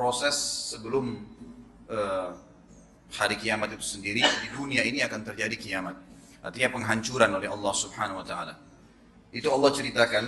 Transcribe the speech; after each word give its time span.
proses 0.00 0.36
sebelum 0.76 1.18
uh, 1.88 2.30
hari 3.16 3.36
kiamat 3.40 3.72
itu 3.74 3.96
sendiri 3.96 4.20
di 4.20 4.48
dunia 4.52 4.84
ini 4.84 5.00
akan 5.00 5.24
terjadi 5.24 5.56
kiamat. 5.56 5.96
Artinya 6.44 6.68
penghancuran 6.76 7.32
oleh 7.32 7.48
Allah 7.48 7.74
Subhanahu 7.74 8.20
wa 8.20 8.26
taala. 8.26 8.54
Itu 9.32 9.50
Allah 9.50 9.72
ceritakan 9.72 10.24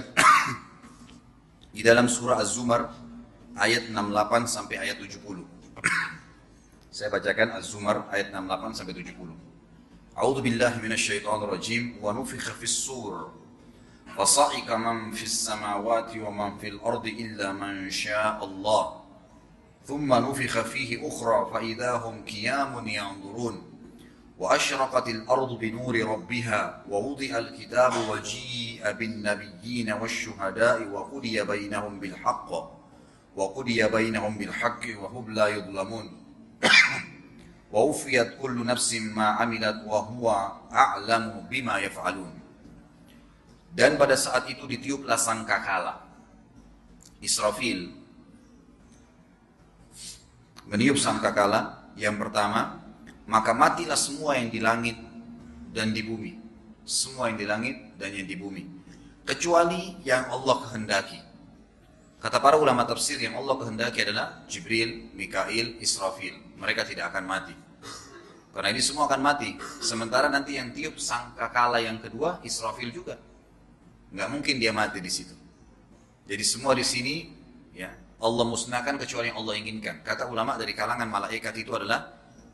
di 1.77 1.85
dalam 1.85 2.09
surah 2.09 2.41
Az-Zumar 2.43 2.91
ayat 3.61 3.93
68 3.93 4.49
sampai 4.51 4.77
ayat 4.83 4.99
70. 4.99 5.45
Saya 6.91 7.09
bacakan 7.13 7.55
Az-Zumar 7.61 8.11
ayat 8.11 8.35
68 8.35 8.75
sampai 8.83 8.95
70. 8.99 9.15
A'udzu 10.19 10.41
billahi 10.43 10.83
minasyaitonir 10.83 11.49
rajim 11.55 12.03
wa 12.03 12.11
nufikha 12.17 12.57
fis 12.57 12.75
sur 12.75 13.37
فصعق 14.19 14.67
من 14.67 15.15
في 15.15 15.31
السماوات 15.31 16.11
ومن 16.19 16.59
في 16.59 16.75
الأرض 16.75 17.07
إلا 17.07 17.55
من 17.55 17.87
شاء 17.87 18.43
الله 18.43 18.99
ثم 19.86 20.14
نفخ 20.14 20.62
فيه 20.62 21.08
أخرى 21.08 21.52
فإذا 21.54 21.92
هم 21.92 22.26
قيام 22.26 22.88
ينظرون. 22.88 23.56
وأشرقت 24.40 25.08
الأرض 25.08 25.60
بنور 25.60 25.96
ربها 26.04 26.84
ووضع 26.90 27.38
الكتاب 27.38 27.94
وجيء 28.10 28.92
بالنبيين 28.92 29.92
والشهداء 29.92 30.88
وقضي 30.88 31.44
بينهم 31.44 32.00
بالحق 32.00 32.50
وقضي 33.36 33.88
بينهم 33.88 34.38
بالحق 34.38 34.84
وهم 35.02 35.34
لا 35.34 35.48
يظلمون. 35.48 36.06
ووفيت 37.74 38.38
كل 38.42 38.66
نفس 38.66 38.94
ما 38.94 39.26
عملت 39.26 39.78
وهو 39.88 40.52
أعلم 40.72 41.48
بما 41.50 41.78
يفعلون. 41.78 42.34
Dan 43.74 43.98
pada 43.98 44.14
saat 44.14 44.46
itu 44.54 44.70
ditiuplah 44.70 45.18
sangkakala. 45.18 46.06
Israfil 47.26 48.03
meniup 50.68 51.00
sangkakala 51.00 51.92
yang 52.00 52.18
pertama, 52.18 52.84
maka 53.30 53.56
matilah 53.56 53.98
semua 53.98 54.36
yang 54.36 54.52
di 54.52 54.60
langit 54.60 54.98
dan 55.72 55.96
di 55.96 56.04
bumi. 56.04 56.40
Semua 56.84 57.32
yang 57.32 57.40
di 57.40 57.48
langit 57.48 57.96
dan 57.96 58.12
yang 58.12 58.28
di 58.28 58.36
bumi. 58.36 58.64
Kecuali 59.24 60.04
yang 60.04 60.28
Allah 60.28 60.68
kehendaki. 60.68 61.20
Kata 62.20 62.40
para 62.40 62.56
ulama 62.60 62.84
tafsir 62.88 63.20
yang 63.20 63.36
Allah 63.40 63.56
kehendaki 63.60 64.04
adalah 64.04 64.44
Jibril, 64.48 65.12
Mikail, 65.16 65.80
Israfil. 65.80 66.56
Mereka 66.60 66.88
tidak 66.88 67.12
akan 67.12 67.24
mati. 67.28 67.56
Karena 68.54 68.70
ini 68.70 68.84
semua 68.84 69.08
akan 69.08 69.22
mati. 69.24 69.56
Sementara 69.80 70.28
nanti 70.28 70.56
yang 70.60 70.72
tiup 70.76 71.00
sangkakala 71.00 71.82
yang 71.82 72.00
kedua, 72.00 72.40
Israfil 72.46 72.92
juga 72.92 73.18
nggak 74.14 74.30
mungkin 74.30 74.62
dia 74.62 74.70
mati 74.70 75.02
di 75.02 75.10
situ. 75.10 75.34
Jadi 76.30 76.44
semua 76.46 76.78
di 76.78 76.86
sini 76.86 77.34
ya 77.74 77.90
Allah 78.24 78.46
musnahkan 78.48 78.96
kecuali 78.96 79.30
yang 79.30 79.38
Allah 79.44 79.60
inginkan. 79.60 80.00
Kata 80.00 80.32
ulama 80.32 80.56
dari 80.56 80.72
kalangan 80.72 81.06
malaikat 81.12 81.52
itu 81.60 81.76
adalah 81.76 82.08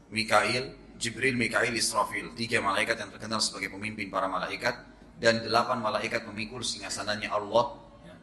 Mikail, 0.09 0.73
Jibril, 0.97 1.37
Mikail, 1.37 1.69
Israfil. 1.77 2.33
Tiga 2.33 2.57
malaikat 2.59 2.97
yang 2.97 3.13
terkenal 3.13 3.37
sebagai 3.37 3.69
pemimpin 3.69 4.09
para 4.09 4.25
malaikat 4.25 4.81
dan 5.21 5.45
delapan 5.45 5.77
malaikat 5.77 6.25
memikul 6.25 6.65
singgasananya 6.65 7.29
Allah 7.29 7.77
ya, 8.01 8.15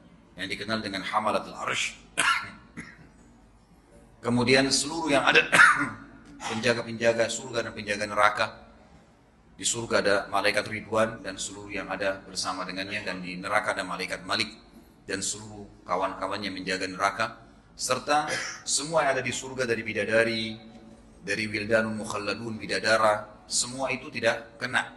yang 0.42 0.48
dikenal 0.50 0.82
dengan 0.82 1.06
Hamalatul 1.06 1.54
Arsh. 1.54 1.94
Kemudian 4.26 4.66
seluruh 4.74 5.14
yang 5.14 5.22
ada 5.22 5.46
penjaga-penjaga 6.50 7.30
surga 7.30 7.70
dan 7.70 7.72
penjaga 7.78 8.04
neraka 8.10 8.46
di 9.56 9.64
surga 9.64 9.94
ada 10.02 10.16
malaikat 10.28 10.68
Ridwan 10.68 11.24
dan 11.24 11.40
seluruh 11.40 11.72
yang 11.72 11.88
ada 11.88 12.20
bersama 12.26 12.66
dengannya 12.66 13.00
dan 13.06 13.24
di 13.24 13.40
neraka 13.40 13.72
ada 13.72 13.86
malaikat 13.86 14.20
Malik 14.26 14.65
dan 15.06 15.22
seluruh 15.22 15.86
kawan-kawannya 15.86 16.50
menjaga 16.50 16.90
neraka 16.90 17.26
serta 17.78 18.26
semua 18.66 19.06
yang 19.06 19.16
ada 19.16 19.22
di 19.22 19.30
surga 19.30 19.64
dari 19.64 19.82
bidadari 19.86 20.42
dari 21.22 21.44
wildanun 21.46 21.94
mukhalladun 21.94 22.58
bidadara 22.58 23.46
semua 23.46 23.94
itu 23.94 24.10
tidak 24.10 24.58
kena. 24.58 24.90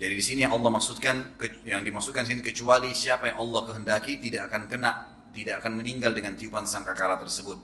Jadi 0.00 0.14
di 0.16 0.24
sini 0.24 0.40
yang 0.44 0.56
Allah 0.56 0.72
maksudkan 0.72 1.36
yang 1.64 1.84
dimaksudkan 1.84 2.24
sini 2.24 2.40
kecuali 2.40 2.92
siapa 2.92 3.32
yang 3.32 3.40
Allah 3.40 3.60
kehendaki 3.68 4.20
tidak 4.20 4.52
akan 4.52 4.68
kena 4.68 4.92
tidak 5.32 5.64
akan 5.64 5.80
meninggal 5.80 6.12
dengan 6.12 6.36
tiupan 6.36 6.64
sangkakala 6.64 7.20
tersebut. 7.20 7.56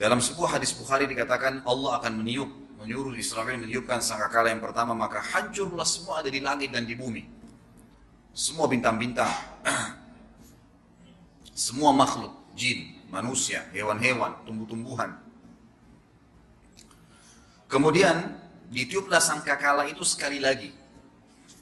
Dalam 0.00 0.20
sebuah 0.20 0.56
hadis 0.56 0.72
Bukhari 0.72 1.04
dikatakan 1.08 1.64
Allah 1.68 2.00
akan 2.00 2.20
meniup 2.24 2.48
menyuruh 2.80 3.14
Israel 3.14 3.60
meniupkan 3.60 4.02
sangkakala 4.02 4.50
yang 4.50 4.58
pertama 4.58 4.92
maka 4.96 5.22
hancurlah 5.22 5.86
semua 5.86 6.24
ada 6.24 6.32
di 6.32 6.42
langit 6.42 6.74
dan 6.74 6.82
di 6.82 6.98
bumi 6.98 7.41
semua 8.32 8.64
bintang-bintang. 8.68 9.28
Semua 11.52 11.92
makhluk 11.92 12.32
jin 12.56 12.96
manusia 13.12 13.68
hewan-hewan 13.76 14.40
tumbuh-tumbuhan. 14.48 15.20
Kemudian 17.68 18.40
ditiuplah 18.72 19.20
sangkakala 19.20 19.84
itu 19.84 20.00
sekali 20.00 20.40
lagi. 20.40 20.72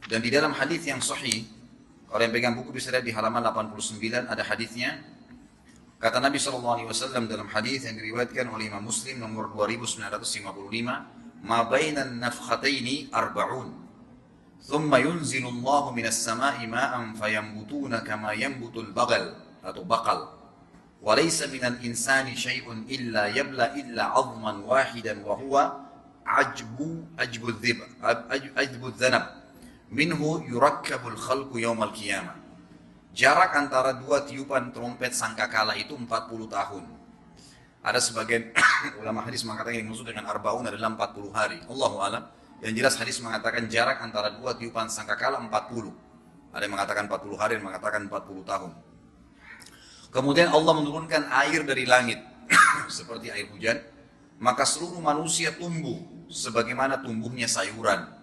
Dan 0.07 0.23
di 0.23 0.31
dalam 0.31 0.55
hadis 0.55 0.87
yang 0.87 1.03
sahih 1.03 1.43
kalau 2.11 2.23
yang 2.27 2.35
pegang 2.35 2.55
buku 2.59 2.75
bisa 2.75 2.91
lihat 2.91 3.07
di 3.07 3.15
halaman 3.15 3.43
89 3.43 4.31
ada 4.31 4.43
hadisnya. 4.43 4.99
Kata 6.01 6.17
Nabi 6.19 6.41
SAW 6.41 7.29
dalam 7.29 7.47
hadis 7.53 7.85
yang 7.87 7.95
diriwayatkan 7.95 8.51
oleh 8.51 8.73
Imam 8.73 8.89
Muslim 8.89 9.21
nomor 9.21 9.53
2955, 9.53 11.07
"Ma 11.45 11.63
bainan 11.69 12.19
nafkhataini 12.19 13.13
arba'un. 13.15 13.90
Allah 14.69 15.85
minas 15.97 16.21
sama'i 16.21 16.69
ma'an 16.69 17.17
fayambutuna 17.17 18.05
kama 18.05 18.37
yambutul 18.37 18.93
bagal 18.93 19.33
atau 19.65 19.83
bakal. 19.89 20.37
Wa 21.01 21.17
laysa 21.17 21.49
minal 21.49 21.81
insani 21.81 22.37
syai'un 22.37 22.85
illa 22.93 23.33
yabla 23.33 23.73
illa 23.73 24.13
'azman 24.13 24.61
wahidan 24.69 25.25
wa 25.25 25.33
huwa 25.41 25.63
ajbu 26.29 27.17
ajbu 27.17 27.49
dhib 27.57 27.81
ajbu 28.53 28.87
dhanab. 29.01 29.33
Minhu 29.89 30.45
yurakkabul 30.45 31.17
khalqu 31.17 31.57
yawmal 31.57 31.97
qiyamah." 31.97 32.37
Jarak 33.11 33.57
antara 33.59 33.97
dua 33.97 34.23
tiupan 34.23 34.71
trompet 34.71 35.17
sangkakala 35.17 35.75
itu 35.75 35.99
40 35.99 36.47
tahun. 36.47 36.85
Ada 37.81 37.99
sebagian 37.99 38.53
ulama 39.01 39.25
hadis 39.25 39.43
mengatakan 39.43 39.83
yang 39.83 39.89
maksud 39.91 40.07
dengan 40.07 40.29
arbaun 40.31 40.63
adalah 40.69 40.95
40 40.95 41.33
hari. 41.33 41.59
Allahu 41.67 41.97
alam. 42.05 42.23
Yang 42.61 42.73
jelas 42.77 42.95
hadis 43.01 43.17
mengatakan 43.25 43.69
jarak 43.73 44.05
antara 44.05 44.37
dua 44.37 44.53
tiupan 44.57 44.93
sangkakala 44.93 45.41
40. 45.49 46.53
Ada 46.53 46.63
yang 46.67 46.75
mengatakan 46.77 47.05
40 47.09 47.41
hari, 47.41 47.53
yang 47.57 47.67
mengatakan 47.67 48.01
40 48.11 48.45
tahun. 48.45 48.71
Kemudian 50.11 50.51
Allah 50.51 50.75
menurunkan 50.77 51.31
air 51.31 51.63
dari 51.63 51.87
langit 51.87 52.19
seperti 52.91 53.31
air 53.31 53.47
hujan, 53.49 53.79
maka 54.43 54.67
seluruh 54.67 54.99
manusia 54.99 55.55
tumbuh 55.55 56.27
sebagaimana 56.27 56.99
tumbuhnya 57.01 57.47
sayuran 57.47 58.21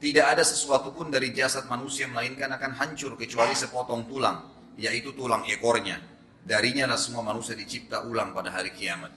tidak 0.00 0.32
ada 0.32 0.40
sesuatu 0.40 0.96
pun 0.96 1.12
dari 1.12 1.28
jasad 1.36 1.68
manusia 1.68 2.08
melainkan 2.08 2.48
akan 2.56 2.72
hancur 2.72 3.20
kecuali 3.20 3.52
sepotong 3.52 4.08
tulang, 4.08 4.48
yaitu 4.80 5.12
tulang 5.12 5.44
ekornya. 5.44 6.00
Darinya 6.40 6.88
lah 6.88 6.96
semua 6.96 7.20
manusia 7.20 7.52
dicipta 7.52 8.00
ulang 8.08 8.32
pada 8.32 8.48
hari 8.48 8.72
kiamat. 8.72 9.12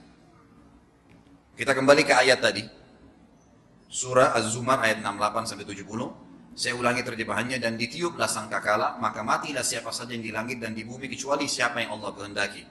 Kita 1.56 1.72
kembali 1.72 2.04
ke 2.04 2.12
ayat 2.12 2.36
tadi. 2.44 2.83
Surah 3.88 4.36
Az-Zumar 4.36 4.82
ayat 4.82 5.00
68 5.00 5.50
sampai 5.54 5.66
70. 5.68 5.88
Saya 6.54 6.78
ulangi 6.78 7.02
terjemahannya 7.02 7.58
dan 7.58 7.74
ditiuplah 7.74 8.30
sangkakala, 8.30 9.02
maka 9.02 9.26
matilah 9.26 9.66
siapa 9.66 9.90
saja 9.90 10.14
yang 10.14 10.22
di 10.22 10.30
langit 10.30 10.62
dan 10.62 10.70
di 10.70 10.86
bumi 10.86 11.10
kecuali 11.10 11.50
siapa 11.50 11.82
yang 11.82 11.98
Allah 11.98 12.14
kehendaki. 12.14 12.62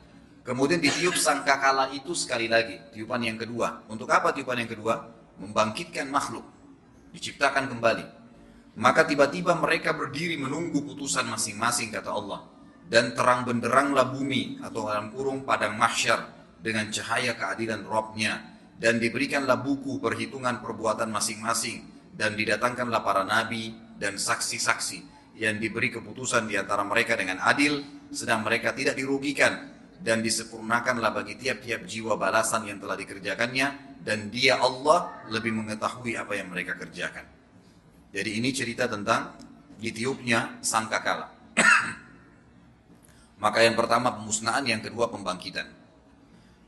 Kemudian 0.44 0.80
ditiup 0.80 1.16
sangkakala 1.16 1.92
itu 1.92 2.12
sekali 2.16 2.48
lagi, 2.52 2.80
tiupan 2.92 3.24
yang 3.24 3.40
kedua. 3.40 3.88
Untuk 3.88 4.12
apa 4.12 4.36
tiupan 4.36 4.60
yang 4.60 4.72
kedua? 4.72 5.04
Membangkitkan 5.40 6.08
makhluk 6.08 6.44
diciptakan 7.16 7.72
kembali. 7.72 8.06
Maka 8.80 9.06
tiba-tiba 9.06 9.54
mereka 9.54 9.94
berdiri 9.94 10.36
menunggu 10.36 10.82
putusan 10.82 11.30
masing-masing 11.30 11.94
kata 11.94 12.10
Allah. 12.10 12.42
Dan 12.84 13.16
terang 13.16 13.48
benderanglah 13.48 14.12
bumi 14.12 14.60
atau 14.60 14.92
dalam 14.92 15.14
kurung 15.16 15.48
padang 15.48 15.80
mahsyar 15.80 16.28
dengan 16.60 16.92
cahaya 16.92 17.38
keadilan 17.38 17.88
Robnya. 17.88 18.53
Dan 18.84 19.00
diberikanlah 19.00 19.64
buku 19.64 20.04
perhitungan 20.04 20.60
perbuatan 20.60 21.08
masing-masing. 21.08 21.88
Dan 22.12 22.36
didatangkanlah 22.36 23.00
para 23.00 23.24
nabi 23.24 23.72
dan 23.96 24.20
saksi-saksi 24.20 25.00
yang 25.40 25.56
diberi 25.58 25.88
keputusan 25.88 26.52
di 26.52 26.60
antara 26.60 26.84
mereka 26.84 27.16
dengan 27.16 27.40
adil, 27.40 27.80
sedang 28.12 28.44
mereka 28.44 28.76
tidak 28.76 29.00
dirugikan 29.00 29.72
dan 30.04 30.20
disempurnakanlah 30.20 31.16
bagi 31.16 31.40
tiap-tiap 31.40 31.88
jiwa 31.88 32.20
balasan 32.20 32.68
yang 32.68 32.78
telah 32.78 33.00
dikerjakannya 33.00 33.98
dan 34.04 34.28
dia 34.28 34.60
Allah 34.60 35.26
lebih 35.32 35.56
mengetahui 35.56 36.20
apa 36.20 36.36
yang 36.36 36.52
mereka 36.52 36.76
kerjakan. 36.76 37.24
Jadi 38.12 38.30
ini 38.36 38.52
cerita 38.52 38.86
tentang 38.86 39.32
ditiupnya 39.80 40.60
sangkakala. 40.60 41.32
Maka 43.44 43.60
yang 43.64 43.74
pertama 43.80 44.12
pemusnahan, 44.14 44.68
yang 44.68 44.84
kedua 44.84 45.10
pembangkitan. 45.10 45.66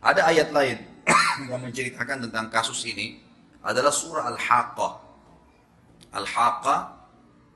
Ada 0.01 0.31
ayat 0.31 0.49
lain 0.49 0.94
yang 1.43 1.61
menceritakan 1.61 2.27
tentang 2.29 2.47
kasus 2.47 2.85
ini 2.87 3.19
adalah 3.59 3.91
surah 3.91 4.31
Al-Haqqah. 4.31 4.93
Al-Haqqah 6.15 6.79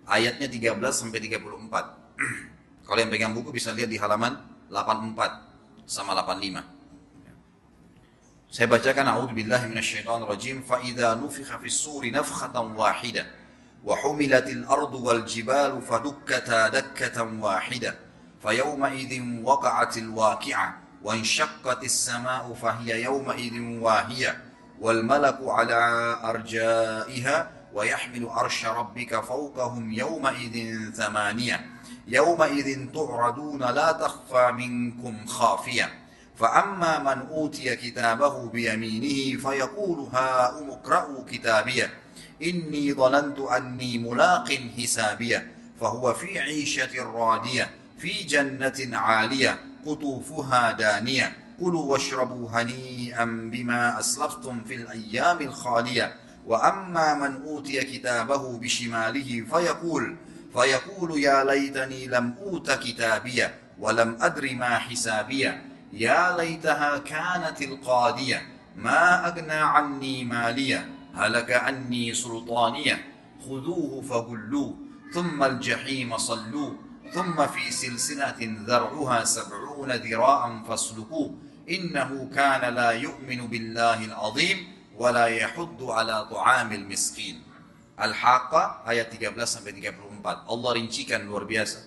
ayatnya 0.10 0.48
13 0.52 0.76
sampai 0.92 1.20
34. 1.24 1.40
Kalau 2.90 3.00
yang 3.00 3.12
pegang 3.14 3.32
buku 3.32 3.54
bisa 3.54 3.72
lihat 3.72 3.88
di 3.88 4.02
halaman 4.02 4.36
84. 4.68 5.88
sama 5.90 6.14
85. 6.14 6.80
Saya 8.50 8.66
bacakan 8.66 9.06
a'udzubillahi 9.14 9.70
minasyaitonir 9.70 10.26
rajim 10.26 10.66
fa 10.66 10.82
idza 10.82 11.14
nufikha 11.14 11.62
fis 11.62 11.78
suri 11.78 12.10
nafkhatan 12.10 12.74
wahidah 12.74 13.26
wa 13.86 13.94
humilatil 13.94 14.66
ardu 14.66 14.98
wal 14.98 15.22
jibalu 15.22 15.78
fadukkata 15.86 16.74
dakkatan 16.74 17.38
wahidah 17.38 17.94
idzin 18.42 19.46
waqa'atil 19.46 20.10
وانشقت 21.04 21.84
السماء 21.84 22.54
فهي 22.54 23.04
يومئذ 23.04 23.62
واهية 23.82 24.42
والملك 24.82 25.38
على 25.42 25.76
أرجائها 26.24 27.52
ويحمل 27.74 28.30
عرش 28.30 28.66
ربك 28.66 29.20
فوقهم 29.20 29.94
يومئذ 29.94 30.76
ثمانية. 30.92 31.66
يومئذ 32.08 32.92
تعرضون 32.94 33.60
لا 33.60 33.92
تخفى 33.92 34.52
منكم 34.52 35.26
خافية. 35.26 35.94
فأما 36.38 37.00
من 37.00 37.28
أوتي 37.28 37.76
كتابه 37.76 38.50
بيمينه 38.50 39.42
فيقول 39.42 40.10
هاؤم 40.14 40.70
اقرأوا 40.70 41.24
كتابية. 41.32 41.94
إني 42.44 42.94
ظننت 42.94 43.40
أني 43.40 43.98
ملاق 43.98 44.54
حسابية 44.78 45.52
فهو 45.82 46.14
في 46.14 46.40
عيشة 46.40 47.04
رادية 47.04 47.70
في 48.00 48.24
جنة 48.24 48.98
عالية. 48.98 49.69
قطوفها 49.86 50.72
دانية. 50.72 51.38
كلوا 51.60 51.92
واشربوا 51.92 52.50
هنيئا 52.50 53.26
بما 53.26 54.00
أسلفتم 54.00 54.64
في 54.64 54.76
الأيام 54.76 55.42
الخالية. 55.42 56.16
وأما 56.46 57.14
من 57.14 57.42
أوتي 57.44 57.82
كتابه 57.82 58.58
بشماله 58.58 59.46
فيقول 59.52 60.16
فيقول 60.54 61.20
يا 61.20 61.44
ليتني 61.44 62.08
لم 62.08 62.36
أوت 62.42 62.72
كتابية 62.72 63.56
ولم 63.80 64.18
أدر 64.22 64.56
ما 64.56 64.78
حسابية. 64.78 65.62
يا 65.94 66.38
ليتها 66.38 66.98
كانت 66.98 67.62
القاضية 67.62 68.42
ما 68.76 69.28
أغنى 69.28 69.52
عني 69.52 70.26
مالية. 70.26 70.90
هلك 71.16 71.52
عني 71.52 72.14
سلطانية. 72.14 73.06
خذوه 73.46 74.02
فغلوه 74.02 74.76
ثم 75.14 75.44
الجحيم 75.44 76.18
صلوه. 76.18 76.89
ثم 77.15 77.47
في 77.47 77.71
سلسلة 77.71 78.41
ذرعها 78.41 79.25
سبعون 79.25 79.91
ذراعا 79.93 80.63
فاسلكوه 80.69 81.35
إنه 81.71 82.31
كان 82.35 82.75
لا 82.75 82.91
يؤمن 82.91 83.47
بالله 83.47 84.05
العظيم 84.05 84.59
ولا 84.99 85.27
يحض 85.27 85.81
على 85.91 86.27
طعام 86.31 86.73
المسكين 86.73 87.55
Al-Haqqah 87.95 88.83
ayat 88.91 89.15
13 89.15 89.39
sampai 89.47 89.79
34. 89.79 90.51
Allah 90.51 90.71
rincikan 90.75 91.23
luar 91.23 91.47
biasa. 91.47 91.79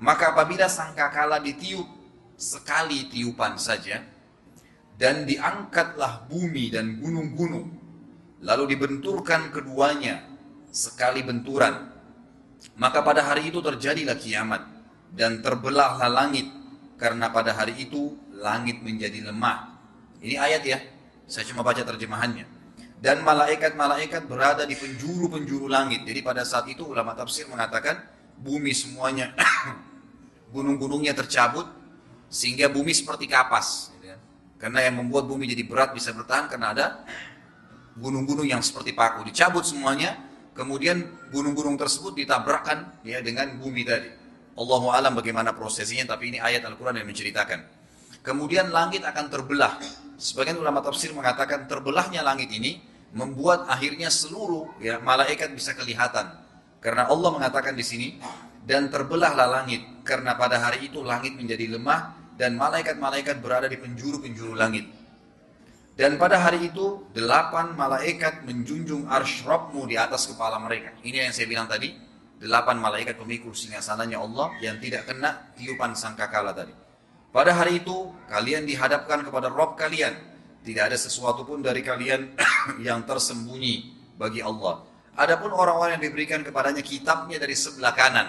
Maka 0.00 0.32
apabila 0.32 0.64
sangkakala 0.64 1.44
ditiup 1.44 1.84
sekali 2.36 3.08
tiupan 3.12 3.60
saja 3.60 4.00
dan 4.96 5.28
diangkatlah 5.28 6.28
bumi 6.28 6.72
dan 6.72 7.00
gunung-gunung 7.00 7.68
lalu 8.44 8.76
dibenturkan 8.76 9.48
keduanya 9.52 10.24
sekali 10.68 11.24
benturan 11.24 11.88
maka 12.77 13.01
pada 13.01 13.25
hari 13.25 13.49
itu 13.49 13.59
terjadilah 13.61 14.17
kiamat 14.17 14.61
dan 15.11 15.41
terbelahlah 15.41 16.07
langit 16.07 16.47
karena 16.95 17.33
pada 17.33 17.57
hari 17.57 17.77
itu 17.77 18.15
langit 18.37 18.81
menjadi 18.81 19.29
lemah. 19.29 19.77
Ini 20.21 20.35
ayat 20.37 20.63
ya. 20.65 20.79
Saya 21.25 21.47
cuma 21.47 21.63
baca 21.63 21.79
terjemahannya 21.81 22.61
dan 23.01 23.25
malaikat-malaikat 23.25 24.29
berada 24.29 24.63
di 24.69 24.77
penjuru-penjuru 24.77 25.65
langit. 25.65 26.05
Jadi 26.05 26.21
pada 26.21 26.45
saat 26.45 26.69
itu 26.69 26.85
ulama 26.85 27.17
tafsir 27.17 27.49
mengatakan 27.49 27.97
bumi 28.37 28.69
semuanya 28.77 29.33
gunung-gunungnya 30.53 31.17
tercabut 31.17 31.65
sehingga 32.29 32.69
bumi 32.69 32.93
seperti 32.93 33.25
kapas. 33.25 33.89
Gitu 33.97 34.13
ya. 34.13 34.17
Karena 34.61 34.85
yang 34.85 35.01
membuat 35.01 35.25
bumi 35.25 35.49
jadi 35.49 35.65
berat 35.65 35.97
bisa 35.97 36.13
bertahan 36.13 36.45
karena 36.45 36.77
ada 36.77 36.85
gunung-gunung 37.97 38.45
yang 38.45 38.61
seperti 38.61 38.93
paku 38.93 39.25
dicabut 39.25 39.65
semuanya, 39.65 40.21
kemudian 40.53 41.03
gunung-gunung 41.31 41.79
tersebut 41.79 42.15
ditabrakkan 42.15 43.01
ya 43.07 43.19
dengan 43.23 43.55
bumi 43.57 43.83
tadi. 43.83 44.09
Allahu 44.51 44.91
alam 44.91 45.15
bagaimana 45.15 45.55
prosesnya, 45.55 46.03
tapi 46.03 46.35
ini 46.35 46.37
ayat 46.37 46.67
Al-Quran 46.67 46.99
yang 46.99 47.07
menceritakan. 47.07 47.59
Kemudian 48.21 48.69
langit 48.69 49.01
akan 49.01 49.25
terbelah. 49.31 49.79
Sebagian 50.21 50.59
ulama 50.61 50.85
tafsir 50.85 51.09
mengatakan 51.15 51.65
terbelahnya 51.65 52.21
langit 52.21 52.53
ini 52.53 52.77
membuat 53.17 53.65
akhirnya 53.65 54.13
seluruh 54.13 54.77
ya 54.77 55.01
malaikat 55.01 55.49
bisa 55.55 55.73
kelihatan. 55.73 56.29
Karena 56.77 57.09
Allah 57.09 57.29
mengatakan 57.33 57.73
di 57.73 57.81
sini 57.81 58.07
dan 58.61 58.93
terbelahlah 58.93 59.49
langit 59.49 59.81
karena 60.05 60.37
pada 60.37 60.61
hari 60.61 60.89
itu 60.89 61.01
langit 61.01 61.33
menjadi 61.33 61.77
lemah 61.77 62.13
dan 62.37 62.57
malaikat-malaikat 62.57 63.41
berada 63.41 63.65
di 63.65 63.77
penjuru-penjuru 63.77 64.53
langit. 64.53 64.85
Dan 65.91 66.15
pada 66.15 66.39
hari 66.39 66.71
itu 66.71 67.03
delapan 67.11 67.75
malaikat 67.75 68.47
menjunjung 68.47 69.11
arsh 69.11 69.43
Rabbmu 69.43 69.85
di 69.85 69.99
atas 69.99 70.31
kepala 70.31 70.57
mereka. 70.57 70.95
Ini 71.03 71.27
yang 71.27 71.33
saya 71.35 71.47
bilang 71.51 71.67
tadi, 71.67 71.91
delapan 72.39 72.79
malaikat 72.79 73.19
pemikul 73.19 73.51
singgasananya 73.53 74.17
Allah 74.17 74.55
yang 74.63 74.79
tidak 74.79 75.05
kena 75.05 75.51
tiupan 75.59 75.93
sangkakala 75.93 76.55
tadi. 76.55 76.73
Pada 77.31 77.55
hari 77.55 77.83
itu 77.83 78.11
kalian 78.27 78.67
dihadapkan 78.67 79.23
kepada 79.23 79.47
Rob 79.47 79.79
kalian 79.79 80.31
tidak 80.61 80.93
ada 80.93 80.97
sesuatu 80.97 81.41
pun 81.41 81.61
dari 81.61 81.81
kalian 81.81 82.37
yang 82.87 83.01
tersembunyi 83.05 83.97
bagi 84.17 84.41
Allah. 84.45 84.85
Adapun 85.17 85.51
orang-orang 85.51 85.99
yang 85.99 86.03
diberikan 86.07 86.39
kepadanya 86.45 86.81
kitabnya 86.85 87.35
dari 87.41 87.53
sebelah 87.57 87.91
kanan. 87.91 88.27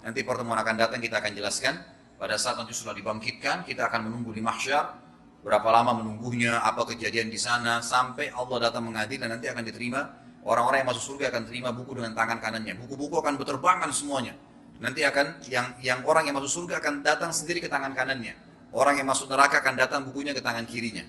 Nanti 0.00 0.20
pertemuan 0.24 0.56
akan 0.60 0.74
datang 0.76 1.00
kita 1.02 1.20
akan 1.20 1.32
jelaskan. 1.36 1.74
Pada 2.14 2.38
saat 2.40 2.56
nanti 2.56 2.72
sudah 2.72 2.94
dibangkitkan, 2.96 3.66
kita 3.68 3.90
akan 3.90 4.08
menunggu 4.08 4.32
di 4.32 4.40
mahsyar. 4.40 5.03
Berapa 5.44 5.68
lama 5.68 6.00
menunggunya, 6.00 6.56
apa 6.56 6.88
kejadian 6.88 7.28
di 7.28 7.36
sana, 7.36 7.84
sampai 7.84 8.32
Allah 8.32 8.72
datang 8.72 8.88
mengadil 8.88 9.20
dan 9.20 9.36
nanti 9.36 9.52
akan 9.52 9.60
diterima. 9.60 10.00
Orang-orang 10.40 10.80
yang 10.80 10.88
masuk 10.88 11.14
surga 11.14 11.28
akan 11.28 11.42
terima 11.44 11.68
buku 11.68 12.00
dengan 12.00 12.16
tangan 12.16 12.40
kanannya. 12.40 12.80
Buku-buku 12.80 13.20
akan 13.20 13.36
berterbangan 13.36 13.92
semuanya. 13.92 14.32
Nanti 14.80 15.04
akan 15.04 15.44
yang 15.52 15.76
yang 15.84 16.00
orang 16.08 16.24
yang 16.28 16.36
masuk 16.40 16.64
surga 16.64 16.80
akan 16.80 17.04
datang 17.04 17.28
sendiri 17.28 17.60
ke 17.60 17.68
tangan 17.68 17.92
kanannya. 17.92 18.32
Orang 18.72 18.96
yang 18.96 19.04
masuk 19.04 19.28
neraka 19.28 19.60
akan 19.60 19.76
datang 19.76 20.00
bukunya 20.08 20.32
ke 20.32 20.40
tangan 20.40 20.64
kirinya. 20.64 21.04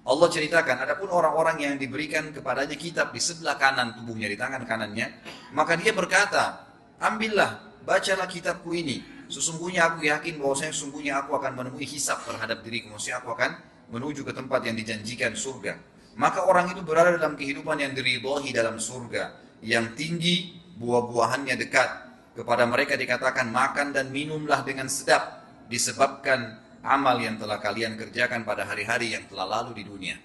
Allah 0.00 0.28
ceritakan, 0.32 0.80
adapun 0.80 1.12
orang-orang 1.12 1.60
yang 1.60 1.74
diberikan 1.76 2.32
kepadanya 2.32 2.72
kitab 2.72 3.12
di 3.12 3.20
sebelah 3.20 3.60
kanan 3.60 3.92
tubuhnya, 3.92 4.32
di 4.32 4.38
tangan 4.38 4.64
kanannya, 4.64 5.06
maka 5.52 5.76
dia 5.76 5.92
berkata, 5.92 6.64
ambillah, 6.96 7.84
bacalah 7.84 8.24
kitabku 8.24 8.72
ini. 8.72 9.04
Sesungguhnya 9.28 9.92
aku 9.92 10.08
yakin 10.08 10.40
bahwasanya 10.40 10.72
sesungguhnya 10.72 11.20
aku 11.20 11.36
akan 11.36 11.52
menemui 11.52 11.84
hisap 11.84 12.24
terhadap 12.24 12.64
diriku. 12.64 12.96
Maksudnya 12.96 13.20
aku 13.20 13.36
akan 13.36 13.69
menuju 13.90 14.22
ke 14.22 14.32
tempat 14.32 14.64
yang 14.64 14.78
dijanjikan 14.78 15.34
surga. 15.34 15.76
Maka 16.18 16.46
orang 16.46 16.70
itu 16.74 16.82
berada 16.82 17.14
dalam 17.14 17.38
kehidupan 17.38 17.78
yang 17.78 17.92
diridhoi 17.94 18.50
dalam 18.50 18.78
surga. 18.78 19.36
Yang 19.62 19.86
tinggi, 19.98 20.36
buah-buahannya 20.78 21.54
dekat. 21.58 21.90
Kepada 22.34 22.64
mereka 22.64 22.94
dikatakan 22.94 23.50
makan 23.50 23.92
dan 23.92 24.08
minumlah 24.10 24.62
dengan 24.62 24.86
sedap. 24.86 25.42
Disebabkan 25.70 26.58
amal 26.82 27.20
yang 27.20 27.36
telah 27.36 27.60
kalian 27.60 27.94
kerjakan 27.94 28.42
pada 28.42 28.66
hari-hari 28.66 29.14
yang 29.14 29.26
telah 29.28 29.60
lalu 29.60 29.82
di 29.82 29.84
dunia. 29.86 30.16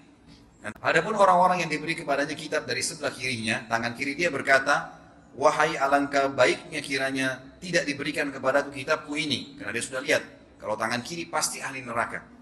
Adapun 0.82 1.14
orang-orang 1.14 1.62
yang 1.62 1.70
diberi 1.70 1.94
kepadanya 1.94 2.34
kitab 2.34 2.66
dari 2.66 2.82
sebelah 2.82 3.14
kirinya, 3.14 3.70
tangan 3.70 3.94
kiri 3.94 4.18
dia 4.18 4.34
berkata, 4.34 4.98
Wahai 5.36 5.76
alangkah 5.76 6.32
baiknya 6.32 6.80
kiranya 6.80 7.38
tidak 7.60 7.84
diberikan 7.84 8.32
kepadaku 8.32 8.72
kitabku 8.72 9.14
ini. 9.20 9.54
Karena 9.60 9.70
dia 9.76 9.84
sudah 9.84 10.00
lihat, 10.00 10.22
kalau 10.56 10.74
tangan 10.74 11.04
kiri 11.04 11.28
pasti 11.28 11.60
ahli 11.60 11.84
neraka. 11.84 12.35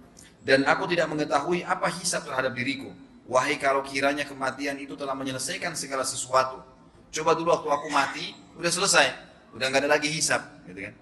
Dan 0.44 0.68
aku 0.68 0.84
tidak 0.92 1.08
mengetahui 1.08 1.64
apa 1.64 1.88
hisap 1.88 2.28
terhadap 2.28 2.52
diriku. 2.52 2.92
Wahai 3.24 3.56
kalau 3.56 3.80
kiranya 3.80 4.28
kematian 4.28 4.76
itu 4.76 4.92
telah 4.92 5.16
menyelesaikan 5.16 5.72
segala 5.72 6.04
sesuatu. 6.04 6.60
Coba 7.08 7.32
dulu 7.32 7.56
waktu 7.56 7.68
aku 7.72 7.88
mati, 7.88 8.26
udah 8.60 8.68
selesai. 8.68 9.06
Udah 9.56 9.72
nggak 9.72 9.88
ada 9.88 9.90
lagi 9.96 10.12
hisap. 10.12 10.44
Gitu 10.68 10.84
kan? 10.84 10.94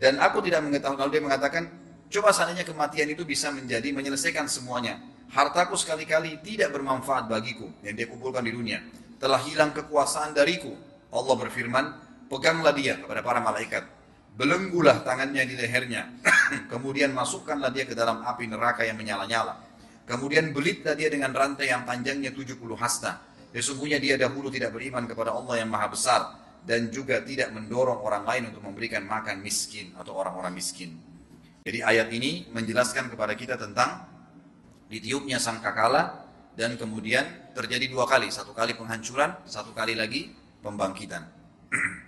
Dan 0.00 0.16
aku 0.18 0.40
tidak 0.40 0.64
mengetahui, 0.64 0.96
kalau 0.96 1.10
dia 1.12 1.20
mengatakan, 1.20 1.68
Coba 2.14 2.30
seandainya 2.30 2.62
kematian 2.62 3.10
itu 3.10 3.26
bisa 3.26 3.50
menjadi 3.50 3.90
menyelesaikan 3.90 4.46
semuanya. 4.46 5.02
Hartaku 5.34 5.74
sekali-kali 5.74 6.38
tidak 6.46 6.70
bermanfaat 6.70 7.26
bagiku 7.26 7.66
yang 7.82 7.98
dia 7.98 8.06
kumpulkan 8.06 8.46
di 8.46 8.54
dunia. 8.54 8.78
Telah 9.18 9.42
hilang 9.42 9.74
kekuasaan 9.74 10.30
dariku. 10.30 10.70
Allah 11.10 11.34
berfirman, 11.34 11.84
peganglah 12.30 12.70
dia 12.70 13.02
kepada 13.02 13.18
para 13.18 13.42
malaikat. 13.42 13.82
Belenggulah 14.34 15.06
tangannya 15.06 15.46
di 15.46 15.54
lehernya. 15.54 16.10
Kemudian 16.72 17.14
masukkanlah 17.14 17.70
dia 17.70 17.86
ke 17.86 17.94
dalam 17.94 18.26
api 18.26 18.50
neraka 18.50 18.82
yang 18.82 18.98
menyala-nyala. 18.98 19.62
Kemudian 20.04 20.50
belitlah 20.50 20.98
dia 20.98 21.06
dengan 21.06 21.30
rantai 21.30 21.70
yang 21.70 21.86
panjangnya 21.86 22.34
70 22.34 22.58
hasta. 22.74 23.22
Sesungguhnya 23.54 24.02
dia 24.02 24.18
dahulu 24.18 24.50
tidak 24.50 24.74
beriman 24.74 25.06
kepada 25.06 25.30
Allah 25.30 25.62
yang 25.62 25.70
maha 25.70 25.86
besar. 25.86 26.20
Dan 26.64 26.90
juga 26.90 27.22
tidak 27.22 27.54
mendorong 27.54 28.02
orang 28.02 28.24
lain 28.26 28.42
untuk 28.50 28.64
memberikan 28.64 29.04
makan 29.06 29.44
miskin 29.44 29.94
atau 29.94 30.16
orang-orang 30.16 30.56
miskin. 30.56 30.96
Jadi 31.64 31.80
ayat 31.84 32.08
ini 32.10 32.48
menjelaskan 32.50 33.12
kepada 33.12 33.36
kita 33.36 33.54
tentang 33.60 34.04
ditiupnya 34.88 35.36
sangkakala 35.40 36.24
dan 36.56 36.74
kemudian 36.80 37.52
terjadi 37.52 37.88
dua 37.88 38.08
kali, 38.08 38.32
satu 38.32 38.56
kali 38.56 38.76
penghancuran, 38.76 39.44
satu 39.44 39.76
kali 39.76 39.92
lagi 39.96 40.32
pembangkitan. 40.64 41.24